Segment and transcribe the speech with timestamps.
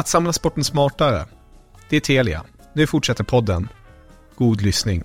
[0.00, 1.24] Att samla sporten smartare.
[1.88, 2.44] Det är Telia.
[2.72, 3.68] Nu fortsätter podden.
[4.36, 5.02] God lyssning.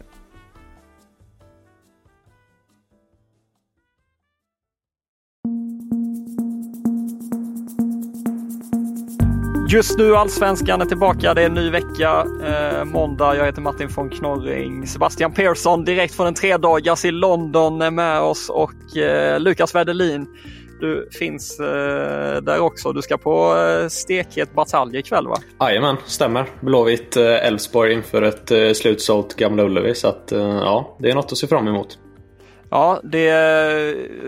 [9.70, 11.34] Just nu Allsvenskan är tillbaka.
[11.34, 12.26] Det är en ny vecka.
[12.44, 13.36] Eh, måndag.
[13.36, 14.88] Jag heter Martin von Knorring.
[14.88, 20.28] Sebastian Persson direkt från en tredagars i London är med oss och eh, Lukas Werdelin.
[20.80, 22.94] Du finns eh, där också.
[22.94, 25.38] Du ska på eh, stekhet batalj ikväll va?
[25.60, 26.50] Jajamän, stämmer.
[26.62, 29.96] Blåvitt eh, Elfsborg inför ett eh, slutsålt Gamla Ullevi.
[29.96, 32.00] Så att, eh, ja, det är något att se fram emot.
[32.70, 33.32] Ja, det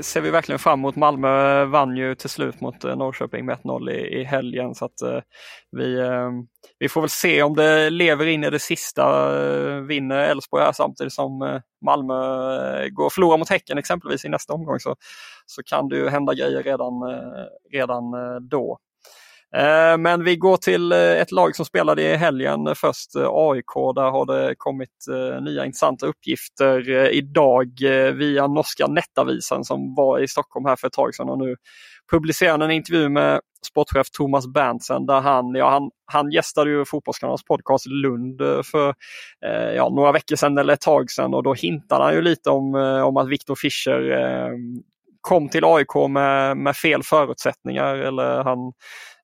[0.06, 0.96] ser vi verkligen fram emot.
[0.96, 4.76] Malmö vann ju till slut mot eh, Norrköping med 1-0 i, i helgen.
[4.76, 5.20] Så att, eh,
[5.72, 6.32] vi, eh,
[6.80, 9.32] vi får väl se om det lever in i det sista.
[9.82, 14.80] Vinner Elfsborg här samtidigt som Malmö går och förlorar mot Häcken exempelvis i nästa omgång
[14.80, 14.96] så,
[15.48, 18.78] så kan det ju hända grejer redan, eh, redan eh, då.
[19.56, 23.96] Eh, men vi går till ett lag som spelade i helgen först, AIK.
[23.96, 25.06] Där har det kommit
[25.42, 27.72] nya intressanta uppgifter idag
[28.14, 31.56] via norska Nettavisen som var i Stockholm här för ett tag sedan och nu
[32.12, 37.44] publicerade en intervju med sportchef Thomas Berntsen där han, ja, han, han gästade ju Fotbollskanalens
[37.44, 38.42] podcast Lund
[38.72, 38.96] för
[39.76, 42.76] ja, några veckor sedan eller ett tag sedan och då hintade han ju lite om,
[43.06, 44.52] om att Viktor Fischer
[45.28, 48.74] kom till AIK med, med fel förutsättningar eller han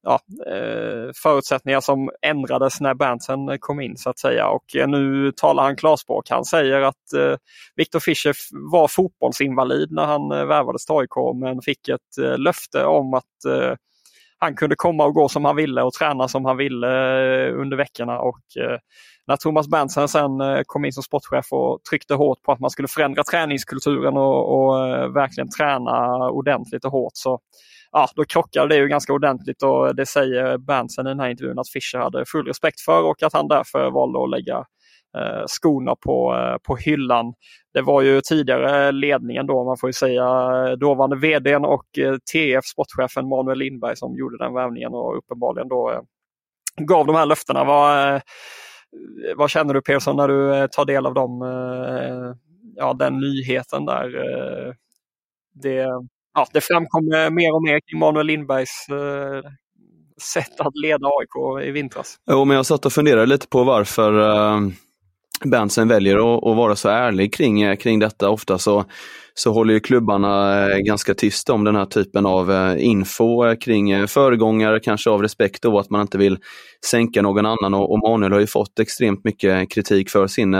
[0.01, 4.47] ja, eh, förutsättningar som ändrades när Berntsen kom in så att säga.
[4.47, 6.29] Och eh, nu talar han klarspråk.
[6.29, 7.35] Han säger att eh,
[7.75, 8.33] Viktor Fischer
[8.71, 13.23] var fotbollsinvalid när han eh, värvades till AIK men fick ett löfte om att
[14.43, 17.77] han kunde komma och gå som han ville och träna som han ville eh, under
[17.77, 18.19] veckorna.
[18.19, 18.77] Och eh,
[19.27, 22.69] när Thomas Berntsen sen eh, kom in som sportchef och tryckte hårt på att man
[22.69, 24.75] skulle förändra träningskulturen och, och
[25.15, 27.39] verkligen träna ordentligt och hårt så
[27.91, 31.59] ja, då krockade det ju ganska ordentligt och det säger Berntsen i den här intervjun
[31.59, 34.65] att Fischer hade full respekt för och att han därför valde att lägga
[35.17, 37.33] eh, skorna på, eh, på hyllan.
[37.73, 42.15] Det var ju tidigare ledningen då, man får ju säga, eh, dåvarande vdn och eh,
[42.33, 46.01] TF sportchefen Manuel Lindberg som gjorde den värvningen och uppenbarligen då
[46.77, 47.63] gav de här löftena.
[47.63, 48.21] Vad,
[49.35, 51.41] vad känner du Persson när du tar del av dem,
[52.75, 54.09] ja, den nyheten där?
[55.53, 55.87] Det,
[56.33, 58.87] ja, det framkommer mer och mer kring Manuel Lindbergs
[60.21, 62.15] sätt att leda AIK i vintras.
[62.31, 64.11] Jo, men jag satt och funderade lite på varför
[65.45, 68.29] Berntsen väljer att, att, vara så ärlig kring, kring detta.
[68.29, 68.85] Ofta så,
[69.33, 73.55] så håller ju klubbarna eh, ganska tysta om den här typen av eh, info eh,
[73.55, 76.37] kring föregångare, kanske av respekt då att man inte vill
[76.85, 77.73] sänka någon annan.
[77.73, 80.55] Och, och Manuel har ju fått extremt mycket kritik för sin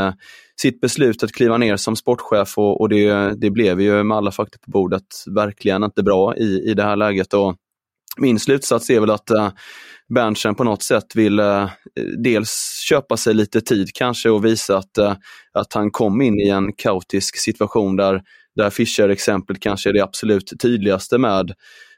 [0.62, 4.32] sitt beslut att kliva ner som sportchef och, och det, det blev ju med alla
[4.32, 5.04] fakta på bordet
[5.36, 7.34] verkligen inte bra i, i det här läget.
[7.34, 7.56] Och
[8.18, 9.52] min slutsats är väl att eh, äh,
[10.14, 11.70] Berntsen på något sätt vill äh,
[12.24, 15.16] dels köpa sig lite tid kanske och visa att, äh,
[15.54, 18.22] att han kom in i en kaotisk situation där,
[18.56, 21.54] där Fischer-exemplet kanske är det absolut tydligaste med,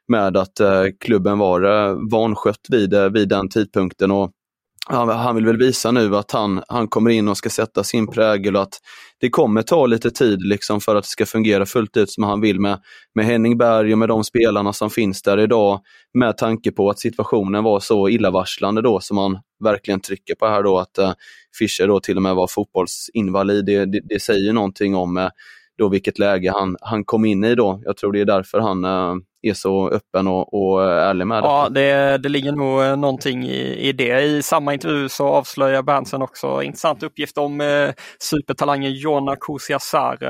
[0.08, 0.62] med att
[1.00, 1.62] klubben var
[2.12, 4.12] vanskött vid, vid den tidpunkten.
[4.12, 4.32] Och
[4.88, 8.08] han, han vill väl visa nu att han, han kommer in och ska sätta sin
[8.08, 8.80] prägel och att
[9.20, 12.42] det kommer ta lite tid liksom för att det ska fungera fullt ut som han
[12.42, 12.80] vill med,
[13.16, 15.82] med Henning Berg och med de spelarna som finns där idag.
[16.14, 20.64] Med tanke på att situationen var så illavarslande då som man verkligen trycker på här
[20.64, 21.14] då att äh,
[21.60, 23.66] Fischer då till och med var fotbollsinvalid.
[23.66, 25.30] Det, det, det säger någonting om äh,
[25.78, 27.82] då vilket läge han, han kom in i då.
[27.86, 29.16] Jag tror det är därför han uh,
[29.50, 31.48] är så öppen och, och ärlig med det.
[31.48, 34.22] Ja, det, det ligger nog eh, någonting i, i det.
[34.22, 37.90] I samma intervju så avslöjar Berntsen också intressant uppgift om eh,
[38.20, 40.30] supertalangen Jona Kusiasare.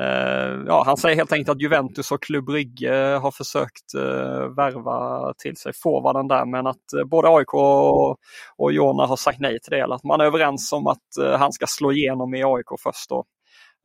[0.00, 5.32] Eh, ja, han säger helt enkelt att Juventus och Klubb Brygge har försökt eh, värva
[5.38, 8.16] till sig forwarden där men att eh, både AIK och,
[8.56, 9.80] och Jona har sagt nej till det.
[9.80, 13.08] Eller att man är överens om att eh, han ska slå igenom i AIK först.
[13.08, 13.24] Då.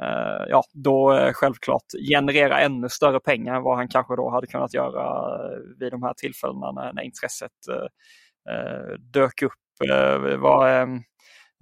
[0.03, 4.47] Eh, ja, då eh, självklart generera ännu större pengar än vad han kanske då hade
[4.47, 9.53] kunnat göra eh, vid de här tillfällena när, när intresset eh, eh, dök upp.
[10.39, 10.99] Vad, ehm,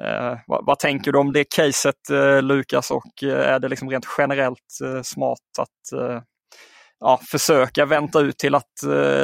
[0.03, 3.89] Eh, vad, vad, tänker du om det caset eh, Lukas och eh, är det liksom
[3.89, 6.01] rent generellt smart att
[6.99, 8.73] ja, försöka vänta ut till att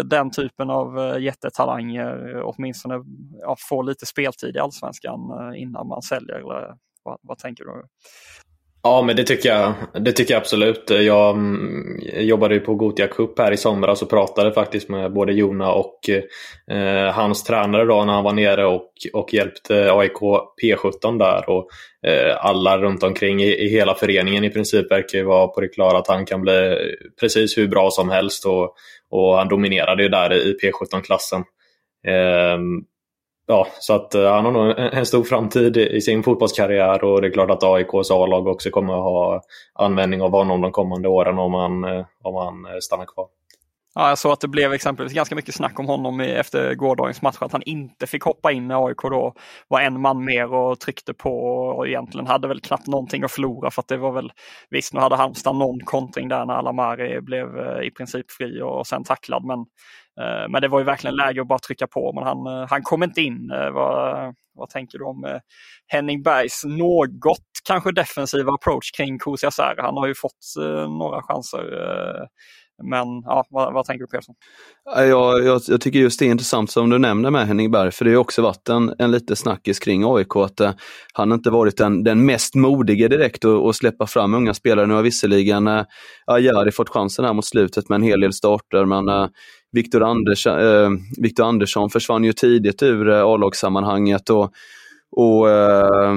[0.06, 2.96] den typen av jättetalanger åtminstone
[3.42, 5.20] ja, får lite speltid i allsvenskan
[5.56, 6.36] innan man säljer?
[6.36, 7.84] Eller vad, vad tänker du?
[8.86, 10.90] Ja, men det tycker jag, det tycker jag absolut.
[10.90, 15.34] Jag mm, jobbade ju på Gotia Cup här i somras och pratade faktiskt med både
[15.34, 16.10] Jona och
[16.72, 20.18] eh, hans tränare då när han var nere och, och hjälpte AIK
[20.64, 21.50] P17 där.
[21.50, 21.68] Och,
[22.10, 25.68] eh, alla runt omkring i, i, hela föreningen i princip verkar ju vara på det
[25.68, 26.76] klara att han kan bli
[27.20, 28.46] precis hur bra som helst.
[28.46, 28.76] Och,
[29.10, 31.44] och han dominerade ju där i P17-klassen.
[32.08, 32.58] Eh,
[33.48, 37.22] ja, så att uh, han har nog en, en, stor framtid i sin fotbollskarriär och
[37.22, 39.42] det är klart att AIKs A-lag också kommer att ha
[39.74, 43.28] användning av honom de kommande åren om han, uh, om han uh, stannar kvar.
[43.96, 47.38] Ja, jag såg att det blev exempelvis ganska mycket snack om honom efter gårdagens match,
[47.40, 49.34] att han inte fick hoppa in när AIK då
[49.68, 51.48] var en man mer och tryckte på
[51.78, 54.32] och egentligen hade väl knappt någonting att förlora för att det var väl,
[54.70, 58.88] visst nu hade Halmstad någon kontring där när Alamari blev eh, i princip fri och
[58.88, 59.66] sen tacklad, men
[60.22, 62.82] Eh, men det var ju verkligen läge att bara trycka på, men han, eh, han
[62.84, 63.52] kom inte in.
[63.52, 65.40] Eh, vad, vad tänker du om eh,
[65.88, 69.76] Henning Bergs något kanske defensiva approach kring Kusiasär?
[69.78, 71.64] Han har ju fått eh, några chanser.
[72.90, 74.36] Men ja, vad, vad, tänker du Persson?
[74.96, 78.06] Jag, jag, jag, tycker just det är intressant som du nämner med Henning Berg, för
[78.06, 80.72] det har också varit en, en lite snackis kring AIK att uh,
[81.14, 84.86] han inte varit den, den mest modige direkt att släppa fram unga spelare.
[84.86, 85.84] Nu har visserligen eh, uh,
[86.26, 89.28] Ajari fått chansen här mot slutet med en hel del starter, men uh,
[89.74, 94.52] Viktor Anders, eh, Victor Andersson försvann ju tidigt ur eh, A-lagssammanhanget och,
[95.12, 96.16] och eh,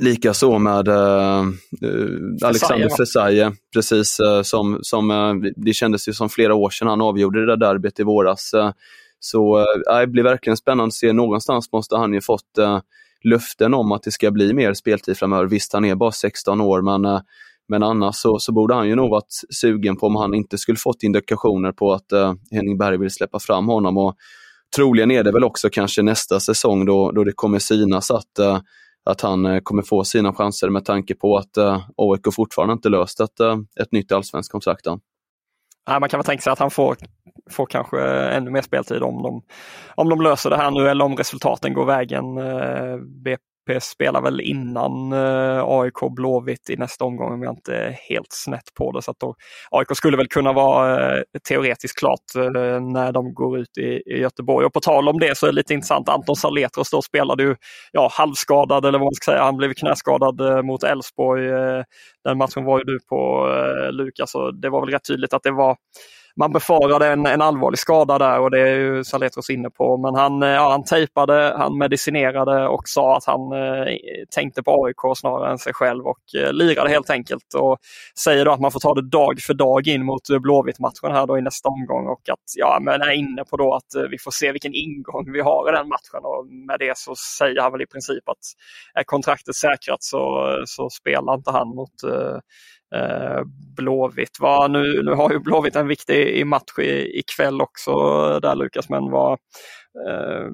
[0.00, 1.40] Likaså med eh,
[1.82, 6.88] eh Alexander Fesaye, precis eh, som, som eh, det kändes ju som flera år sedan
[6.88, 8.54] han avgjorde det där derbyt i våras.
[8.54, 8.72] Eh,
[9.20, 11.12] så eh, det blir verkligen spännande att se.
[11.12, 12.58] Någonstans måste han ju fått
[13.24, 15.46] löften om att det ska bli mer speltid framöver.
[15.46, 17.20] Visst, han är bara 16 år, men
[17.70, 20.78] men annars så, så borde han ju nog varit sugen på om han inte skulle
[20.78, 22.12] fått indikationer på att
[22.50, 23.98] Henning Berg vill släppa fram honom.
[23.98, 24.16] Och
[24.76, 28.38] troligen är det väl också kanske nästa säsong då, då det kommer synas att,
[29.08, 32.88] att han eh, kommer få sina chanser med tanke på att eh, AIK fortfarande inte
[32.88, 35.00] löst ett, eh, ett nytt allsvenskt kontrakt än.
[36.00, 36.96] Man kan väl tänka sig att han får,
[37.50, 39.42] får kanske ännu mer speltid om de,
[39.94, 42.24] om de löser det här nu eller om resultaten går vägen.
[43.68, 48.32] BP spelar väl innan eh, AIK Blåvitt i nästa omgång om jag inte är helt
[48.32, 49.02] snett på det.
[49.02, 49.34] Så att då,
[49.70, 54.18] AIK skulle väl kunna vara eh, teoretiskt klart eh, när de går ut i, i,
[54.18, 54.66] Göteborg.
[54.66, 57.56] Och på tal om det så är det lite intressant, Anton Saletros då spelade ju
[57.92, 61.48] ja, halvskadad eller vad man ska säga, han blev knäskadad eh, mot Elfsborg.
[61.48, 61.82] Eh,
[62.24, 65.42] den matchen var ju du på eh, Lukas och det var väl rätt tydligt att
[65.42, 65.76] det var
[66.38, 69.96] man befarade en, en allvarlig skada där och det är ju Saletros inne på.
[69.96, 73.86] Men han, eh, ja, han tejpade, han medicinerade och sa att han eh,
[74.30, 77.54] tänkte på AIK snarare än sig själv och eh, lirade helt enkelt.
[77.54, 77.78] Och
[78.18, 81.38] säger då att man får ta det dag för dag in mot Blåvitt-matchen här då
[81.38, 84.30] i nästa omgång och att ja, men är inne på då att eh, vi får
[84.30, 87.82] se vilken ingång vi har i den matchen och med det så säger han väl
[87.82, 88.44] i princip att
[88.94, 92.38] är kontraktet säkrat så, eh, så spelar inte han mot eh,
[92.94, 93.40] eh,
[93.76, 94.40] Blåvitt.
[94.40, 97.92] Va, nu, nu har ju Blåvitt en viktig match i, ikväll också
[98.42, 99.32] där Lukas, men vad,
[100.08, 100.46] eh,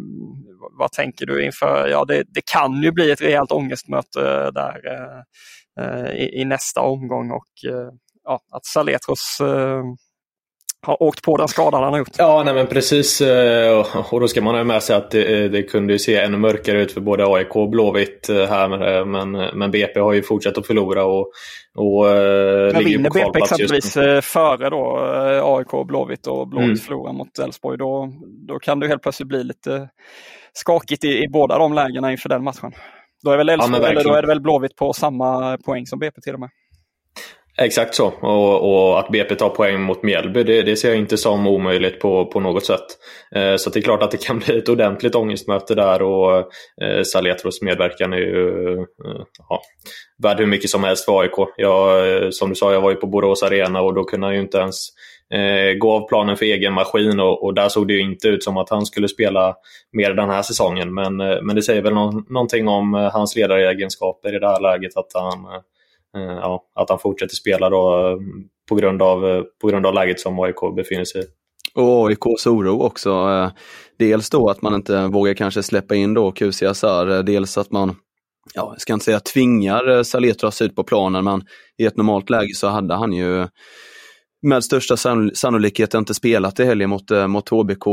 [0.79, 4.81] vad tänker du inför, ja det, det, kan ju bli ett rejält ångestmöte eh, där
[4.87, 5.21] eh,
[5.85, 7.89] eh, i, i, nästa omgång och eh,
[8.25, 9.83] ja, att Saletros eh,
[10.85, 12.09] har åkt på den skadan han har gjort.
[12.19, 13.21] Ja, nej men precis.
[14.11, 16.93] Och då ska man ha med sig att det, det kunde se ännu mörkare ut
[16.93, 19.05] för både AIK och Blåvitt här.
[19.05, 21.31] Men, men BP har ju fortsatt att förlora och,
[21.77, 22.05] och
[22.73, 24.99] men vinner BP exempelvis före då
[25.43, 26.77] AIK, Blåvitt och Blåvitt mm.
[26.77, 28.13] förlorar mot Elfsborg, då,
[28.49, 29.89] då kan det helt plötsligt bli lite
[30.53, 32.73] skakigt i, i båda de lägena inför den matchen.
[33.25, 35.99] Då är väl Elfsborg, ja, eller då är det väl Blåvitt på samma poäng som
[35.99, 36.51] BP till och med.
[37.59, 38.07] Exakt så.
[38.07, 42.01] Och, och, att BP tar poäng mot Mjällby, det, det, ser jag inte som omöjligt
[42.01, 42.85] på, på något sätt.
[43.35, 46.39] Eh, så det är klart att det kan bli ett ordentligt ångestmöte där och
[46.83, 48.85] eh, Saletros medverkan är ju eh,
[49.49, 49.61] ja,
[50.23, 51.49] värd hur mycket som helst för AIK.
[51.57, 54.35] Jag, eh, som du sa, jag var ju på Borås Arena och då kunde han
[54.35, 54.89] ju inte ens
[55.35, 58.45] eh, gå av planen för egen maskin och, och, där såg det ju inte ut
[58.45, 59.55] som att han skulle spela
[59.93, 60.95] mer den här säsongen.
[60.95, 64.61] Men, eh, men det säger väl no någonting om eh, hans ledaregenskaper i det här
[64.61, 65.61] läget att han, eh,
[66.17, 68.17] Eh, ja, att han fortsätter spela då, eh,
[68.69, 71.25] på, grund av, eh, på grund av läget som AIK befinner sig i.
[71.75, 73.51] Och AIKs oro också.
[73.99, 77.07] Dels då att man inte vågar kanske släppa in då Kusiasar.
[77.07, 77.97] Azar, dels att man
[78.55, 81.43] ja, jag ska inte säga tvingar Saletras ut på planen, men
[81.79, 83.47] i ett normalt läge så hade han ju
[84.43, 84.97] med största
[85.35, 87.85] sannolikhet inte spelat i helgen mot, mot HBK.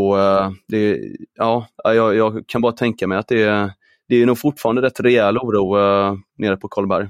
[0.68, 1.00] Det,
[1.38, 3.74] ja, jag, jag, kan bara tänka mig att det,
[4.08, 5.76] det är nog fortfarande rätt rejäl oro
[6.38, 7.08] nere på Karlberg.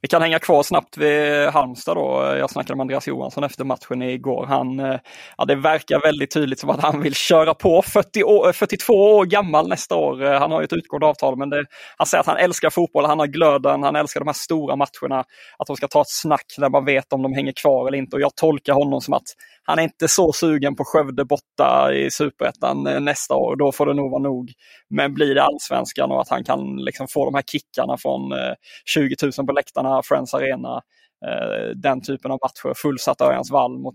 [0.00, 2.36] Vi kan hänga kvar snabbt vid Halmstad då.
[2.38, 4.46] Jag snackade med Andreas Johansson efter matchen igår.
[4.46, 4.98] Han, eh,
[5.36, 7.82] ja, det verkar väldigt tydligt som att han vill köra på.
[7.82, 10.24] 40 år, eh, 42 år gammal nästa år.
[10.24, 11.64] Eh, han har ju ett utgående avtal men det,
[11.96, 15.24] han säger att han älskar fotboll, han har glöden, han älskar de här stora matcherna.
[15.58, 18.16] Att de ska ta ett snack när man vet om de hänger kvar eller inte.
[18.16, 19.26] Och jag tolkar honom som att
[19.68, 23.56] han är inte så sugen på Skövde borta i Superettan eh, nästa år.
[23.56, 24.52] Då får det nog vara nog.
[24.90, 28.54] Men blir det allsvenskan och att han kan liksom få de här kickarna från eh,
[28.84, 30.82] 20 000 på läktarna, Friends Arena,
[31.26, 33.94] eh, den typen av matcher, fullsatt Örjans vall mot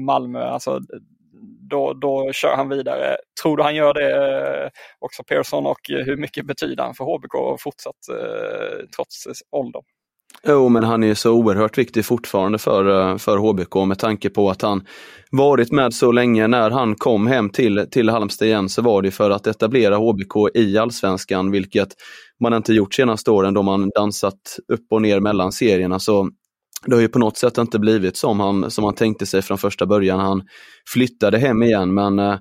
[0.00, 0.44] Malmö.
[0.44, 0.80] Alltså,
[1.70, 3.16] då, då kör han vidare.
[3.42, 7.96] Tror du han gör det också Persson och hur mycket betyder han för HBK fortsatt
[8.96, 9.82] trots åldern?
[10.46, 14.50] Jo, men han är så oerhört viktig fortfarande för, eh, för HBK med tanke på
[14.50, 14.86] att han
[15.30, 16.46] varit med så länge.
[16.48, 20.48] När han kom hem till, till Halmstad igen så var det för att etablera HBK
[20.54, 21.88] i allsvenskan, vilket
[22.40, 25.98] man inte gjort senaste åren då man dansat upp och ner mellan serierna.
[25.98, 26.30] Så
[26.86, 29.58] det har ju på något sätt inte blivit som han, som han tänkte sig från
[29.58, 30.20] första början.
[30.20, 30.42] Han
[30.92, 32.36] flyttade hem igen, men eh,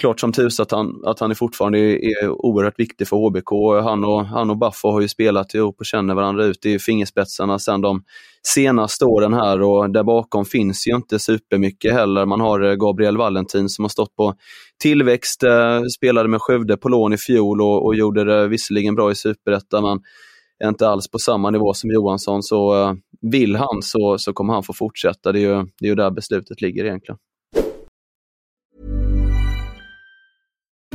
[0.00, 3.82] klart som tusan att han, att han är fortfarande är, oerhört viktig för HBK.
[3.84, 7.58] Han och, han och Baffo har ju spelat ihop och känner varandra ut i fingerspetsarna
[7.58, 8.04] sedan de
[8.54, 12.26] senaste åren här och där bakom finns ju inte supermycket heller.
[12.26, 14.34] Man har eh, Gabriel Valentin som har stått på
[14.82, 19.10] tillväxt, eh, spelade med Skövde på lån i fjol och, och gjorde det visserligen bra
[19.10, 20.00] i Superettan men
[20.64, 22.42] är inte alls på samma nivå som Johansson.
[22.42, 25.32] Så eh, vill han så, så kommer han få fortsätta.
[25.32, 27.18] Det är ju, det är ju där beslutet ligger egentligen.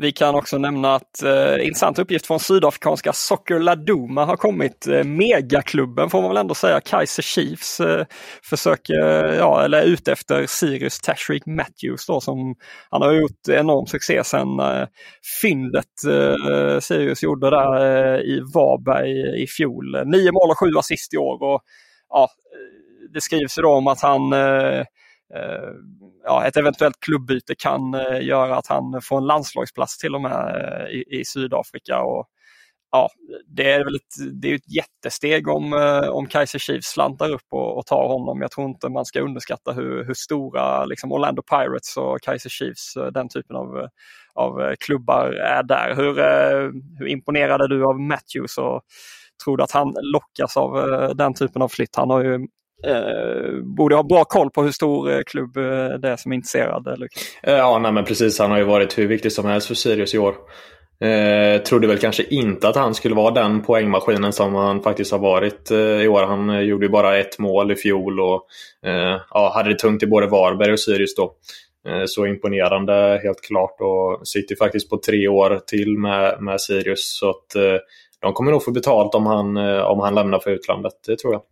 [0.00, 4.86] Vi kan också nämna att eh, intressant uppgift från sydafrikanska Soccer Laduma har kommit.
[4.86, 8.06] Eh, megaklubben får man väl ändå säga, Kaiser Chiefs, eh,
[8.42, 12.54] försöker, eh, ja, eller är ute efter Sirius Tashreeq Matthews då, som
[12.90, 14.86] han har gjort enorm succé sedan eh,
[15.42, 20.06] fyndet eh, Sirius gjorde där eh, i Varberg i fjol.
[20.06, 21.42] Nio mål och sju assist i år.
[21.42, 21.60] Och,
[22.08, 24.84] ja, eh, det skrivs ju då om att han Eh,
[25.34, 25.72] Eh,
[26.24, 30.56] ja, ett eventuellt klubbyte kan eh, göra att han får en landslagsplats till och med
[30.56, 32.02] eh, i, i Sydafrika.
[32.02, 32.26] Och,
[32.92, 33.08] ja,
[33.46, 35.72] det är väl ett, det är ett jättesteg om,
[36.12, 38.40] om Kaiser Chiefs slantar upp och, och, tar honom.
[38.40, 42.94] Jag tror inte man ska underskatta hur, hur stora liksom Orlando Pirates och Kaiser Chiefs,
[43.12, 43.88] den typen av,
[44.34, 45.94] av klubbar är där.
[45.96, 46.14] Hur,
[46.98, 48.82] hur imponerade du av Matthews och
[49.44, 50.72] tror du att han lockas av
[51.16, 51.96] den typen av flytt?
[51.96, 52.46] Han har ju
[52.86, 55.62] eh, borde ha bra koll på hur stor eh, klubb eh,
[56.02, 56.86] det är som är intresserad.
[56.86, 57.08] Eller?
[57.42, 58.38] Eh, ja, nej, men precis.
[58.38, 60.34] Han har ju varit hur viktig som helst för Sirius i år.
[61.04, 65.18] Eh, trodde väl kanske inte att han skulle vara den poängmaskinen som han faktiskt har
[65.18, 66.22] varit eh, i år.
[66.22, 68.46] Han eh, gjorde ju bara ett mål i fjol och
[68.86, 71.34] eh, ja, hade det tungt i både Varberg och Sirius då.
[71.88, 77.18] Eh, så imponerande helt klart och sitter faktiskt på tre år till med, med Sirius.
[77.18, 77.78] Så att eh,
[78.20, 81.42] de kommer nog få betalt om han, om han lämnar för utlandet, det tror jag.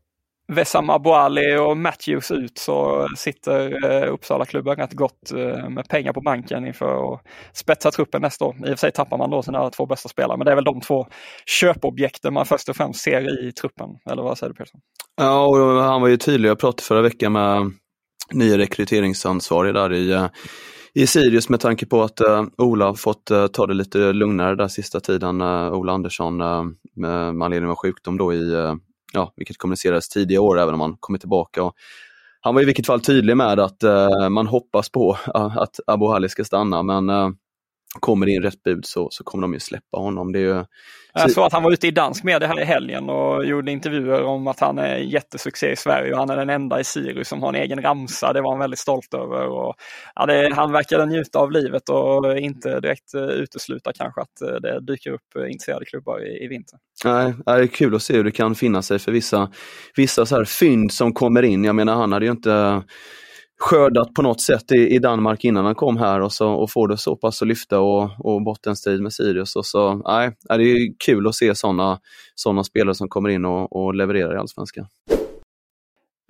[0.53, 6.21] Wessam Abouali och Matthews ut så sitter eh, Uppsala-klubben rätt gott eh, med pengar på
[6.21, 7.21] banken inför att
[7.53, 8.57] spetsa truppen nästa år.
[8.59, 10.65] I och för sig tappar man då sina två bästa spelare, men det är väl
[10.65, 11.07] de två
[11.47, 13.89] köpobjekten man först och främst ser i truppen.
[14.11, 14.81] Eller vad säger du Persson?
[15.17, 16.49] Ja, och han var ju tydlig.
[16.49, 17.73] Jag pratade förra veckan med
[18.33, 20.27] nya rekryteringsansvarig där i, eh,
[20.95, 24.55] i Sirius med tanke på att uh, Ola har fått uh, ta det lite lugnare
[24.55, 25.41] där sista tiden.
[25.41, 26.65] Uh, Ola Andersson uh,
[26.97, 28.55] med, med anledning av sjukdom då i
[29.13, 31.63] ja, vilket kommunicerades tidigare år även om han kommer tillbaka.
[31.63, 31.75] Och
[32.41, 36.07] han var i vilket fall tydlig med att eh, man hoppas på eh, att Abu
[36.07, 37.31] Hali ska stanna men eh,
[38.01, 40.33] kommer det in rätt bud så, så kommer de ju släppa honom.
[40.33, 40.65] Det är ju...
[41.15, 44.23] Jag såg att han var ute i dansk media här i helgen och gjorde intervjuer
[44.23, 47.43] om att han är jättesuccé i Sverige och han är den enda i Sirius som
[47.43, 48.33] har en egen ramsa.
[48.33, 49.47] Det var han väldigt stolt över.
[49.47, 49.75] Och,
[50.15, 54.61] ja, det, han verkade njuta av livet och inte direkt uh, utesluta kanske att uh,
[54.61, 56.79] det dyker upp uh, intresserade klubbar i, i vinter.
[57.05, 59.51] Nej, det är kul att se hur det kan finna sig för vissa,
[59.97, 61.65] vissa så här fynd som kommer in.
[61.65, 62.83] Jag menar han hade ju inte
[63.59, 66.89] skördat på något sätt i, i Danmark innan han kom här och, så, och får
[66.89, 69.57] det så pass att lyfta och, och bottenstrid med Sirius.
[69.57, 71.99] Och så, nej, det är kul att se sådana
[72.35, 74.87] såna spelare som kommer in och, och levererar i Allsvenskan.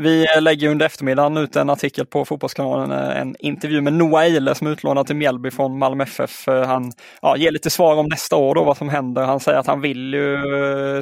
[0.03, 4.25] Vi eh, lägger under eftermiddagen ut en artikel på Fotbollskanalen, eh, en intervju med Noah
[4.25, 6.49] Eile som är utlånad till Mjällby från Malmö FF.
[6.49, 9.23] Eh, han ja, ger lite svar om nästa år då, vad som händer.
[9.23, 10.39] Han säger att han vill ju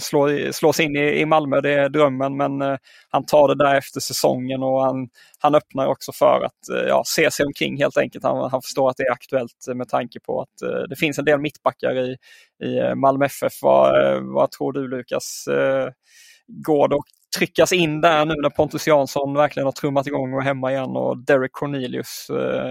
[0.01, 3.75] slå, slå sig in i, i Malmö, det är drömmen, men han tar det där
[3.75, 8.25] efter säsongen och han, han öppnar också för att ja, se sig omkring helt enkelt.
[8.25, 11.41] Han, han förstår att det är aktuellt med tanke på att det finns en del
[11.41, 12.17] mittbackar i,
[12.65, 13.53] i Malmö FF.
[13.63, 15.45] Vad, vad tror du Lukas?
[16.49, 16.97] Går det
[17.39, 20.97] tryckas in där nu när Pontus Jansson verkligen har trummat igång och är hemma igen
[20.97, 22.71] och Derek Cornelius eh,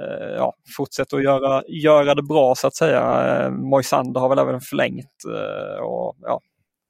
[0.00, 3.26] eh, ja, fortsätter att göra, göra det bra så att säga.
[3.26, 6.40] Eh, Moisander har väl även förlängt eh, och ja,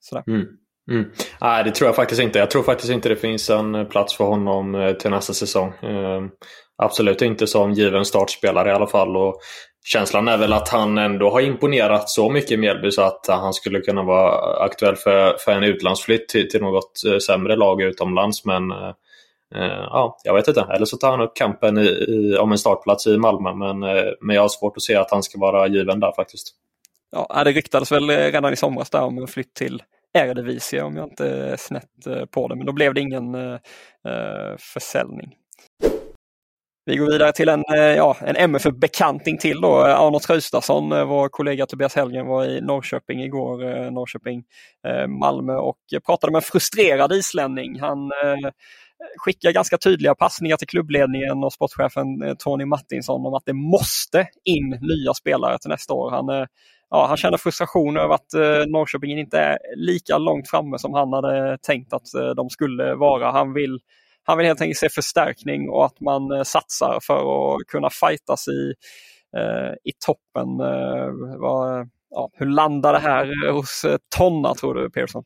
[0.00, 0.24] sådär.
[0.26, 0.46] Mm.
[0.90, 1.10] Mm.
[1.40, 2.38] Nej, det tror jag faktiskt inte.
[2.38, 5.68] Jag tror faktiskt inte det finns en plats för honom eh, till nästa säsong.
[5.68, 6.22] Eh,
[6.76, 9.16] absolut inte som given startspelare i alla fall.
[9.16, 9.40] Och
[9.86, 13.52] känslan är väl att han ändå har imponerat så mycket i Mjällby så att han
[13.52, 18.44] skulle kunna vara aktuell för, för en utlandsflytt till, till något eh, sämre lag utomlands.
[18.44, 18.92] Men eh,
[19.54, 20.66] eh, ja, jag vet inte.
[20.74, 23.54] Eller så tar han upp kampen i, i, om en startplats i Malmö.
[23.54, 26.50] Men, eh, men jag har svårt att se att han ska vara given där faktiskt.
[27.12, 29.82] Ja, eh, det ryktades väl redan i somras där om en flytt till
[30.14, 32.56] Eredivisie om jag inte är snett på det.
[32.56, 33.58] Men då blev det ingen eh,
[34.58, 35.34] försäljning.
[36.88, 39.86] Vi går vidare till en, eh, ja, en MFF-bekanting till då.
[39.86, 44.44] Eh, Arnold Traustason, eh, vår kollega Tobias Helgen var i Norrköping igår, Norrköping,
[45.20, 47.80] Malmö och pratade med en frustrerad islänning.
[47.80, 48.10] Han
[49.18, 54.78] skickar ganska tydliga passningar till klubbledningen och sportchefen Tony Martinsson om att det måste in
[54.80, 56.10] nya spelare till nästa år.
[56.10, 56.46] Han,
[56.90, 58.32] ja, han känner frustration över att
[58.68, 63.30] Norrköping inte är lika långt framme som han hade tänkt att de skulle vara.
[63.30, 63.78] Han vill
[64.26, 68.48] han vill helt enkelt se förstärkning och att man eh, satsar för att kunna fightas
[68.48, 68.74] i,
[69.36, 70.60] eh, i toppen.
[70.60, 75.22] Eh, vad, ja, hur landar det här eh, hos eh, Tonna tror du Pearson?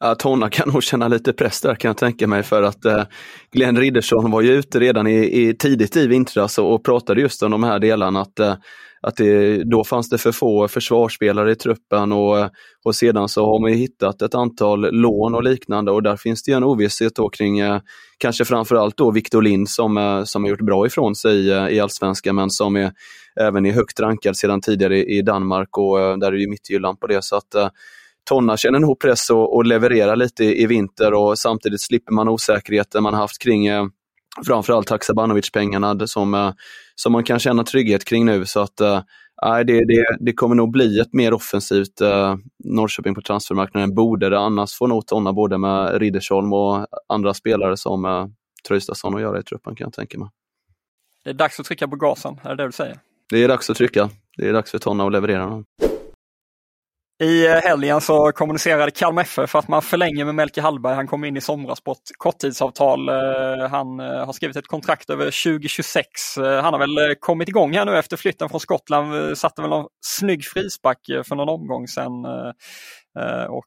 [0.00, 3.04] Ja, Tonna kan nog känna lite press där kan jag tänka mig för att eh,
[3.52, 7.42] Glenn Riddersson var ju ute redan i, i tidigt i vintras och, och pratade just
[7.42, 8.20] om de här delarna.
[8.20, 8.54] Att, eh,
[9.02, 12.50] att det, då fanns det för få försvarsspelare i truppen och,
[12.84, 16.52] och sedan så har man hittat ett antal lån och liknande och där finns det
[16.52, 17.80] en ovisshet då kring eh,
[18.18, 21.80] kanske framförallt då Victor Lind som, eh, som har gjort bra ifrån sig eh, i
[21.80, 22.92] Allsvenskan men som är
[23.40, 27.00] även är högt rankad sedan tidigare i, i Danmark och eh, där är ju Midtjylland
[27.00, 27.24] på det.
[27.24, 27.68] Så att, eh,
[28.28, 33.02] Tonna känner nog press att leverera lite i, i, vinter och samtidigt slipper man osäkerheten
[33.02, 33.84] man haft kring eh,
[34.46, 36.52] framförallt Haksabanovic-pengarna som, eh,
[36.94, 38.46] som man kan känna trygghet kring nu.
[38.46, 39.00] Så att eh,
[39.66, 44.38] det, det, det kommer nog bli ett mer offensivt eh, Norrköping på transfermarknaden borde det.
[44.38, 48.26] Annars får nog Tonna både med Riddersholm och andra spelare som eh,
[48.68, 50.28] Traustason att göra i truppen kan jag tänka mig.
[51.24, 52.98] Det är dags att trycka på gasen, är det det du säger?
[53.28, 54.10] Det är dags att trycka.
[54.36, 55.64] Det är dags för Tonna att leverera.
[57.22, 60.94] I eh, helgen så kommunicerade Kalmar FF för att man förlänger med Melke Hallberg.
[60.94, 63.08] Han kom in i somras på ett korttidsavtal.
[63.08, 66.08] Eh, han eh, har skrivit ett kontrakt över 2026.
[66.36, 69.38] Han har väl kommit igång här nu efter flytten från Skottland.
[69.38, 70.98] Satte väl någon snygg frispark
[71.28, 72.26] för någon omgång sedan.
[73.48, 73.66] och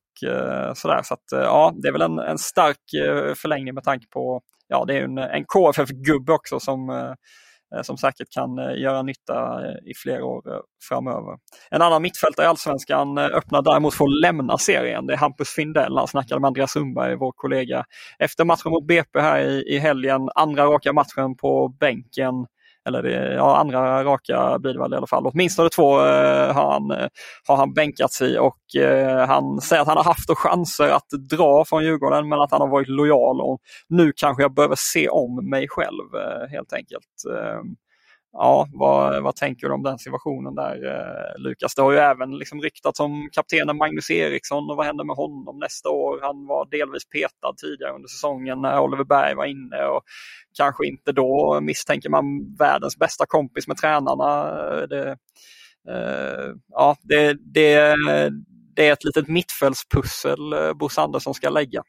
[0.78, 1.02] sådär.
[1.04, 2.78] Så att, ja, det är väl en, en stark
[3.36, 6.90] förlängning med tanke på, ja det är en, en KFF-gubbe också som
[7.76, 10.44] Eh, som säkert kan eh, göra nytta eh, i flera år
[10.90, 11.38] framöver.
[11.72, 15.08] En annan mittfältare i Allsvenskan öppnar däremot för att lämna serien.
[15.08, 15.98] Det är Hampus Findell.
[15.98, 17.86] Han snackade med Andreas Sundberg, vår kollega,
[18.20, 20.30] efter matchen mot BP här i, i helgen.
[20.36, 22.34] Andra raka matchen på bänken
[22.88, 25.28] eller eh, ja, andra raka blir det väl i alla fall.
[25.28, 27.08] Åtminstone två eh, har, han, eh,
[27.48, 31.66] har han bänkats i och eh, han säger att han har haft chanser att dra
[31.66, 35.50] från Djurgården men att han har varit lojal och nu kanske jag behöver se om
[35.50, 37.06] mig själv eh, helt enkelt.
[37.38, 37.76] Ehm,
[38.32, 41.76] Ja, vad, vad tänker du om den situationen där eh, Lukas?
[41.76, 45.60] Det har ju även liksom ryktats om kaptenen Magnus Eriksson och vad händer med honom
[45.60, 46.20] nästa år?
[46.22, 50.02] Han var delvis petad tidigare under säsongen när Oliver Berg var inne och
[50.58, 54.50] kanske inte då misstänker man världens bästa kompis med tränarna.
[54.50, 55.10] Eh, det,
[55.90, 57.96] eh, ja, det, det,
[58.76, 61.84] det är ett litet mittfältspussel eh, Bosse Andersson ska lägga.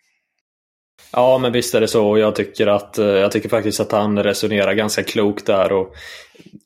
[1.12, 2.18] Ja, men visst är det så.
[2.18, 5.72] Jag tycker, att, eh, jag tycker faktiskt att han resonerar ganska klokt där.
[5.72, 5.94] Och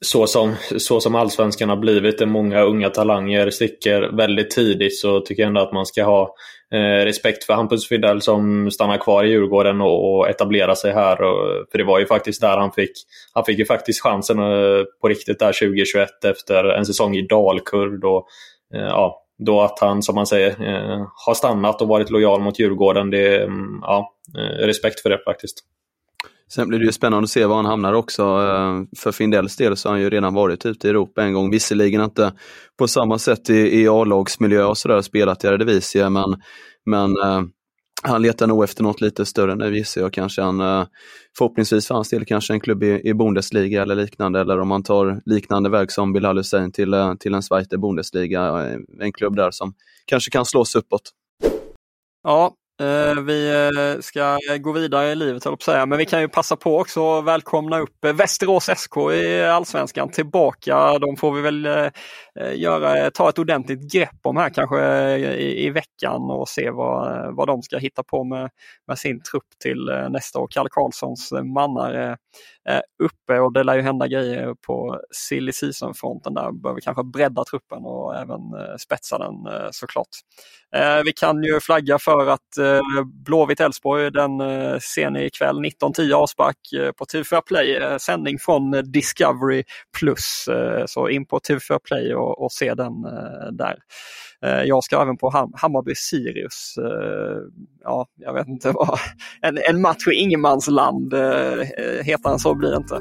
[0.01, 5.21] så, som, så som allsvenskan har blivit, där många unga talanger sticker väldigt tidigt, så
[5.21, 6.35] tycker jag ändå att man ska ha
[6.73, 11.23] eh, respekt för Hampus Fidel som stannar kvar i Djurgården och, och etablerar sig här.
[11.23, 12.93] Och, för det var ju faktiskt där han fick,
[13.33, 18.05] han fick ju faktiskt chansen eh, på riktigt där 2021 efter en säsong i Dalkurd.
[18.05, 18.27] Och,
[18.75, 22.59] eh, ja, då att han, som man säger, eh, har stannat och varit lojal mot
[22.59, 23.11] Djurgården.
[23.11, 25.65] Det, mm, ja, eh, respekt för det faktiskt.
[26.49, 28.23] Sen blir det ju spännande att se var han hamnar också.
[28.23, 31.51] Eh, för Findells del så har han ju redan varit ute i Europa en gång.
[31.51, 32.33] Visserligen inte
[32.79, 36.43] på samma sätt i, i A-lagsmiljö och sådär spelat i Eredivisie men,
[36.87, 37.43] men eh,
[38.09, 40.13] han letar nog efter något lite större nu gissar jag.
[40.13, 40.87] Kanske en, eh,
[41.39, 44.41] förhoppningsvis för hans del kanske en klubb i, i Bundesliga eller liknande.
[44.41, 48.47] Eller om man tar liknande väg som Bilal Hussein till, eh, till en Zweite Bundesliga.
[48.47, 49.75] Eh, en klubb där som
[50.07, 51.11] kanske kan slås uppåt.
[52.23, 55.87] Ja, Eh, vi eh, ska gå vidare i livet, höll säga.
[55.87, 60.11] men vi kan ju passa på också att välkomna upp eh, Västerås SK i Allsvenskan
[60.11, 60.99] tillbaka.
[60.99, 61.91] De får vi väl
[62.55, 64.81] göra, ta ett ordentligt grepp om här kanske
[65.17, 68.51] i, i veckan och se vad, vad de ska hitta på med,
[68.87, 70.49] med sin trupp till nästa år.
[70.51, 72.17] Kalle Karlssons mannar är
[73.03, 76.53] uppe och det lär ju hända grejer på silly season-fronten där.
[76.53, 78.41] Behöver kanske bredda truppen och även
[78.79, 79.35] spetsa den
[79.73, 80.09] såklart.
[80.75, 82.81] Eh, vi kan ju flagga för att eh,
[83.25, 86.57] Blåvitt Elfsborg den eh, ser ni ikväll 19.10 avspark
[86.99, 87.99] på TV4 Play.
[88.01, 89.65] Sändning från Discovery
[89.99, 90.49] Plus.
[90.87, 92.93] Så in på TV4 Play och, och se den
[93.53, 93.77] där.
[94.65, 96.79] Jag ska även på Hammarby-Sirius.
[97.85, 98.99] Ja, jag vet inte vad.
[99.43, 101.15] En, en match i ingenmansland.
[102.03, 102.99] Heter den så blir det inte.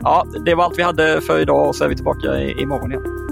[0.00, 3.31] Ja, det var allt vi hade för idag och så är vi tillbaka imorgon igen.